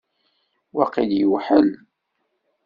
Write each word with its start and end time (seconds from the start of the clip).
Waqil 0.75 1.11
yewḥel. 1.19 1.69